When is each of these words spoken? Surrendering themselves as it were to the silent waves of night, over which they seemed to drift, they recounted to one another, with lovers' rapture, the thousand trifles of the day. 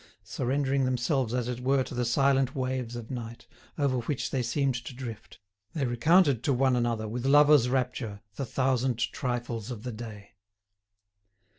Surrendering 0.23 0.83
themselves 0.83 1.31
as 1.31 1.47
it 1.47 1.59
were 1.59 1.83
to 1.83 1.93
the 1.93 2.03
silent 2.05 2.55
waves 2.55 2.95
of 2.95 3.11
night, 3.11 3.45
over 3.77 3.99
which 3.99 4.31
they 4.31 4.41
seemed 4.41 4.73
to 4.73 4.95
drift, 4.95 5.39
they 5.75 5.85
recounted 5.85 6.41
to 6.43 6.51
one 6.53 6.75
another, 6.75 7.07
with 7.07 7.23
lovers' 7.23 7.69
rapture, 7.69 8.19
the 8.33 8.43
thousand 8.43 8.97
trifles 9.11 9.69
of 9.69 9.83
the 9.83 9.91
day. 9.91 10.31